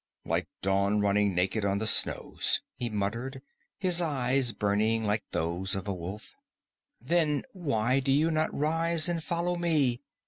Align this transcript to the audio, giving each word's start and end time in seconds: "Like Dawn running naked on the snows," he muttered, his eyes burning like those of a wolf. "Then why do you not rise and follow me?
"Like 0.25 0.47
Dawn 0.63 0.99
running 0.99 1.35
naked 1.35 1.63
on 1.63 1.77
the 1.77 1.85
snows," 1.85 2.63
he 2.75 2.89
muttered, 2.89 3.43
his 3.77 4.01
eyes 4.01 4.51
burning 4.51 5.03
like 5.03 5.23
those 5.29 5.75
of 5.75 5.87
a 5.87 5.93
wolf. 5.93 6.33
"Then 6.99 7.43
why 7.53 7.99
do 7.99 8.11
you 8.11 8.31
not 8.31 8.51
rise 8.51 9.07
and 9.07 9.23
follow 9.23 9.57
me? 9.57 10.01